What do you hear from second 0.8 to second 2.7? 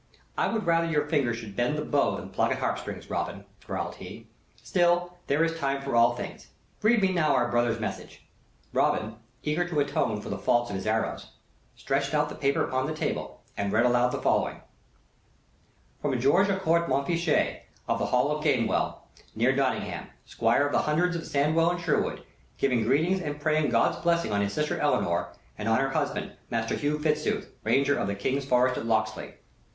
your fingers should bend the bow than pluck at